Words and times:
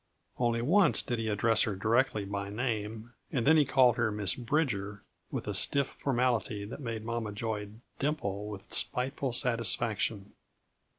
Only 0.39 0.63
once 0.63 1.03
did 1.03 1.19
he 1.19 1.27
address 1.27 1.61
her 1.61 1.75
directly 1.75 2.25
by 2.25 2.49
name, 2.49 3.13
and 3.31 3.45
then 3.45 3.55
he 3.55 3.65
called 3.65 3.97
her 3.97 4.11
Miss 4.11 4.33
Bridger 4.33 5.03
with 5.29 5.47
a 5.47 5.53
stiff 5.53 5.85
formality 5.89 6.65
that 6.65 6.81
made 6.81 7.05
Mama 7.05 7.31
Joy 7.31 7.69
dimple 7.99 8.47
with 8.47 8.73
spiteful 8.73 9.31
satisfaction. 9.31 10.33